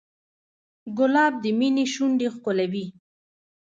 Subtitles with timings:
[0.97, 2.85] ګلاب د مینې شونډې ښکلوي.